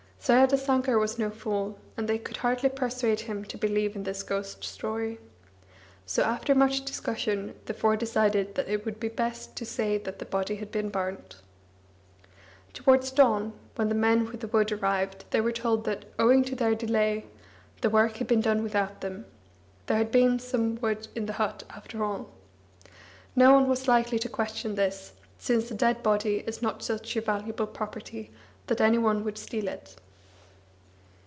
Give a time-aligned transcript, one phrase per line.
[0.23, 4.63] Saradasankar was no fool, and they could hardly persuade him to believe in this ghost
[4.63, 5.17] story.
[6.05, 10.19] So after much discussion the four decided that it would be best to say that
[10.19, 11.37] the body had been burnt.
[12.73, 16.55] Towards dawn, when the men with the wood arrived they were told that, owing to
[16.55, 17.25] their delay,
[17.81, 19.25] the work had been done without them;
[19.87, 22.29] there had been some wood in the but after all.
[23.35, 27.21] No one was likely to question this, since a dead body is not such a
[27.21, 28.29] valuable property
[28.67, 29.95] that any one would steal it.